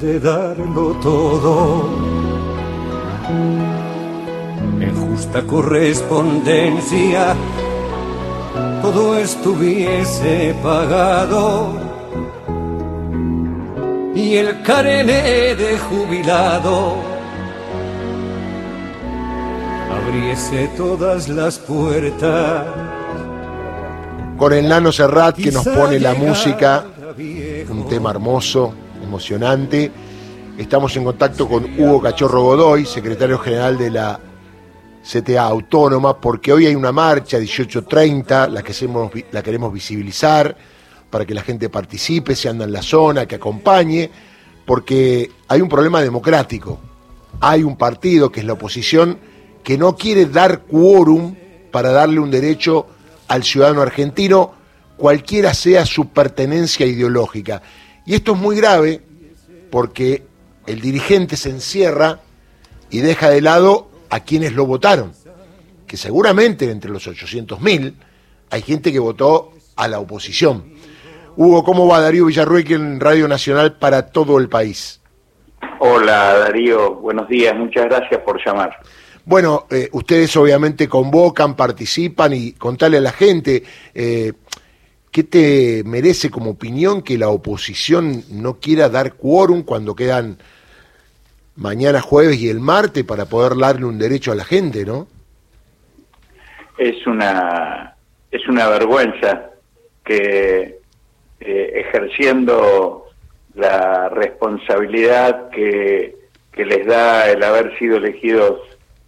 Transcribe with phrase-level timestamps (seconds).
[0.00, 1.88] de darlo todo.
[4.80, 7.34] En justa correspondencia,
[8.80, 11.72] todo estuviese pagado
[14.14, 16.94] y el carene de jubilado
[19.90, 22.66] abriese todas las puertas.
[24.36, 26.84] Con el Nano Serrat que nos pone la música,
[27.68, 28.72] un tema hermoso,
[29.08, 29.90] emocionante.
[30.56, 34.20] Estamos en contacto con Hugo Cachorro Godoy, secretario general de la
[35.02, 40.56] CTA Autónoma, porque hoy hay una marcha 18.30, la, que hacemos, la queremos visibilizar
[41.10, 44.10] para que la gente participe, se anda en la zona, que acompañe,
[44.66, 46.78] porque hay un problema democrático.
[47.40, 49.18] Hay un partido que es la oposición
[49.64, 51.34] que no quiere dar quórum
[51.70, 52.86] para darle un derecho
[53.28, 54.52] al ciudadano argentino,
[54.96, 57.62] cualquiera sea su pertenencia ideológica.
[58.08, 59.02] Y esto es muy grave
[59.70, 60.22] porque
[60.66, 62.20] el dirigente se encierra
[62.88, 65.12] y deja de lado a quienes lo votaron,
[65.86, 67.92] que seguramente entre los 800.000
[68.48, 70.72] hay gente que votó a la oposición.
[71.36, 75.02] Hugo, ¿cómo va Darío Villarrueque en Radio Nacional para todo el país?
[75.78, 78.74] Hola Darío, buenos días, muchas gracias por llamar.
[79.26, 83.62] Bueno, eh, ustedes obviamente convocan, participan y contarle a la gente,
[83.94, 84.32] eh,
[85.10, 90.38] ¿qué te merece como opinión que la oposición no quiera dar quórum cuando quedan
[91.56, 95.08] mañana jueves y el martes para poder darle un derecho a la gente, no?
[96.76, 97.96] Es una,
[98.30, 99.50] es una vergüenza
[100.04, 100.78] que
[101.40, 103.06] eh, ejerciendo
[103.54, 106.16] la responsabilidad que,
[106.52, 108.60] que, les da el haber sido elegidos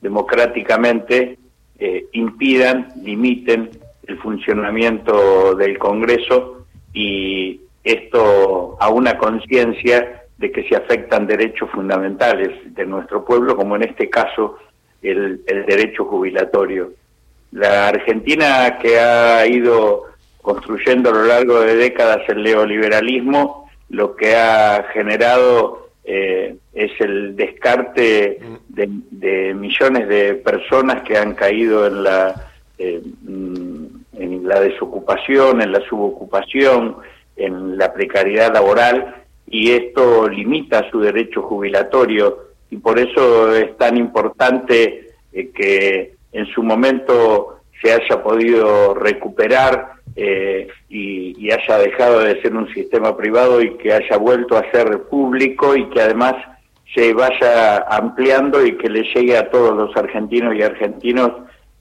[0.00, 1.38] democráticamente,
[1.78, 3.70] eh, impidan, limiten
[4.08, 12.74] el funcionamiento del Congreso y esto a una conciencia de que se afectan derechos fundamentales
[12.74, 14.56] de nuestro pueblo, como en este caso
[15.02, 16.92] el, el derecho jubilatorio.
[17.52, 20.04] La Argentina que ha ido
[20.42, 27.36] construyendo a lo largo de décadas el neoliberalismo, lo que ha generado eh, es el
[27.36, 33.02] descarte de, millones de personas que han caído en la, eh,
[34.48, 36.96] la desocupación, en la subocupación,
[37.36, 43.96] en la precariedad laboral, y esto limita su derecho jubilatorio, y por eso es tan
[43.96, 52.42] importante eh, que en su momento se haya podido recuperar eh, y, haya dejado de
[52.42, 56.34] ser un sistema privado y que haya vuelto a ser público y que además
[56.94, 61.30] se vaya ampliando y que le llegue a todos los argentinos y argentinos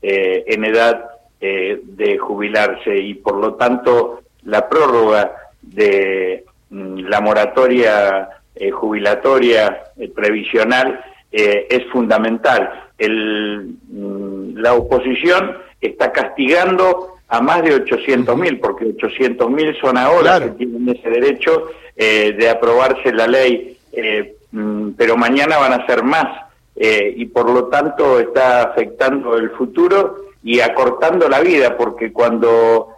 [0.01, 5.31] eh, en edad eh, de jubilarse y por lo tanto la prórroga
[5.61, 8.29] de mm, la moratoria
[8.71, 9.83] jubilatoria
[10.15, 10.99] previsional
[11.31, 12.89] es fundamental.
[12.97, 19.97] El, mm, la oposición está castigando a más de 800 mil, porque 800 mil son
[19.97, 25.73] ahora que tienen ese derecho eh, de aprobarse la ley, eh, mm, pero mañana van
[25.73, 31.41] a ser más, eh, y por lo tanto está afectando el futuro y acortando la
[31.41, 32.89] vida, porque cuando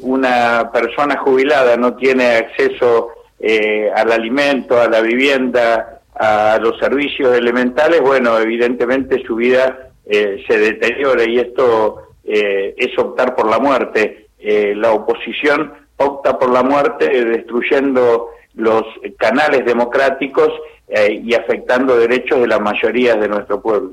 [0.00, 3.10] una persona jubilada no tiene acceso
[3.94, 11.24] al alimento, a la vivienda, a los servicios elementales, bueno, evidentemente su vida se deteriora
[11.28, 14.28] y esto eh, es optar por la muerte.
[14.38, 18.82] Eh, la oposición opta por la muerte destruyendo los
[19.16, 20.50] canales democráticos
[20.88, 23.92] eh, y afectando derechos de la mayoría de nuestro pueblo.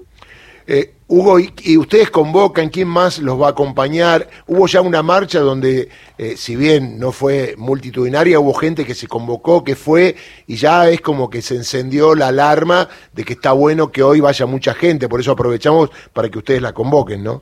[1.08, 4.28] Hugo, y, ustedes convocan, ¿quién más los va a acompañar?
[4.46, 5.90] Hubo ya una marcha donde,
[6.36, 10.16] si bien no fue multitudinaria, hubo gente que se convocó, que fue,
[10.46, 14.20] y ya es como que se encendió la alarma de que está bueno que hoy
[14.20, 17.42] vaya mucha gente, por eso aprovechamos para que ustedes la convoquen, ¿no?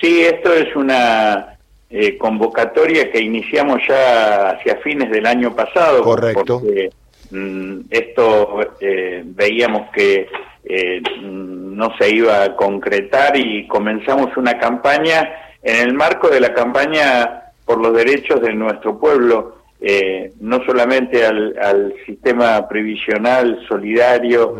[0.00, 1.58] Sí, esto es una
[1.90, 6.02] eh, convocatoria que iniciamos ya hacia fines del año pasado.
[6.02, 6.60] Correcto.
[6.60, 6.90] Porque,
[7.30, 10.28] mm, esto eh, veíamos que
[10.64, 11.00] eh,
[11.78, 15.30] no se iba a concretar y comenzamos una campaña
[15.62, 19.58] en el marco de la campaña por los derechos de nuestro pueblo,
[20.40, 24.56] no solamente al, sistema previsional solidario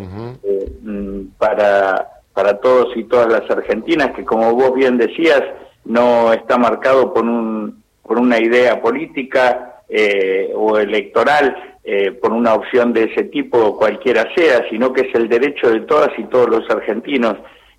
[0.82, 5.42] mm, para para todos y todas las argentinas, que como vos bien decías,
[5.84, 12.52] no está marcado por, un, por una idea política eh, o electoral, eh, por una
[12.52, 16.50] opción de ese tipo, cualquiera sea, sino que es el derecho de todas y todos
[16.50, 17.36] los argentinos.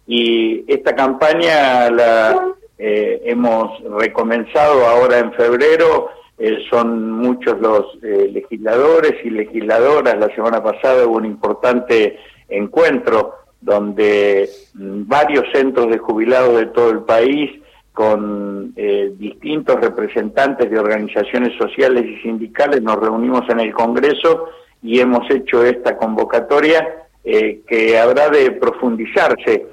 [0.07, 6.09] Y esta campaña la eh, hemos recomenzado ahora en febrero
[6.39, 10.17] eh, son muchos los eh, legisladores y legisladoras.
[10.17, 12.17] La semana pasada hubo un importante
[12.47, 17.58] encuentro donde mm, varios centros de jubilados de todo el país
[17.99, 24.45] con eh, distintos representantes de organizaciones sociales y sindicales nos reunimos en el Congreso
[24.81, 29.67] y hemos hecho esta convocatoria que habrá de profundizarse,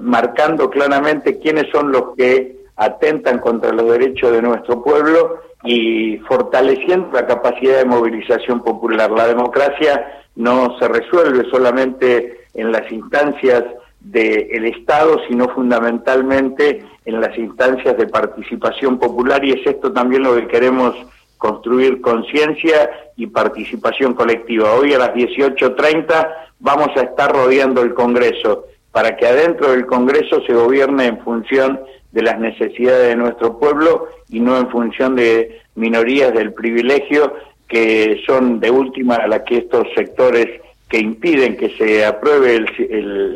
[0.00, 7.08] marcando claramente quiénes son los que atentan contra los derechos de nuestro pueblo y fortaleciendo
[7.12, 9.10] la capacidad de movilización popular.
[9.10, 13.64] La democracia no se resuelve solamente en las instancias
[14.10, 20.36] del Estado, sino fundamentalmente en las instancias de participación popular y es esto también lo
[20.36, 20.94] que queremos
[21.38, 24.74] construir conciencia y participación colectiva.
[24.74, 26.28] Hoy a las 18.30
[26.60, 31.80] vamos a estar rodeando el Congreso para que adentro del Congreso se gobierne en función
[32.12, 37.34] de las necesidades de nuestro pueblo y no en función de minorías del privilegio
[37.68, 42.64] que son de última a la que estos sectores que impiden que se apruebe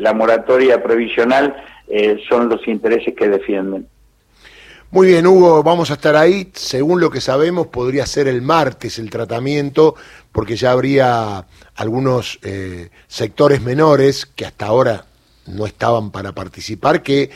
[0.00, 1.56] la moratoria previsional
[1.88, 3.88] eh, son los intereses que defienden.
[4.92, 6.50] Muy bien, Hugo, vamos a estar ahí.
[6.52, 9.94] Según lo que sabemos, podría ser el martes el tratamiento,
[10.32, 15.04] porque ya habría algunos eh, sectores menores que hasta ahora
[15.46, 17.30] no estaban para participar, que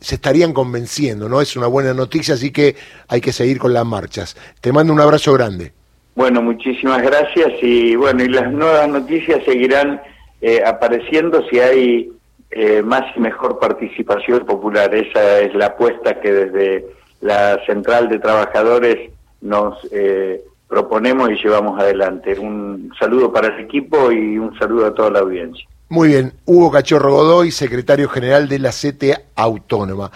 [0.00, 1.40] se estarían convenciendo, ¿no?
[1.40, 2.76] Es una buena noticia, así que
[3.08, 4.36] hay que seguir con las marchas.
[4.60, 5.72] Te mando un abrazo grande.
[6.18, 10.02] Bueno, muchísimas gracias y bueno, y las nuevas noticias seguirán
[10.40, 12.10] eh, apareciendo si hay
[12.50, 14.92] eh, más y mejor participación popular.
[14.92, 16.86] Esa es la apuesta que desde
[17.20, 19.12] la Central de Trabajadores
[19.42, 22.36] nos eh, proponemos y llevamos adelante.
[22.36, 25.68] Un saludo para el equipo y un saludo a toda la audiencia.
[25.88, 30.06] Muy bien, Hugo Cachorro Godoy, secretario general de la CTA Autónoma.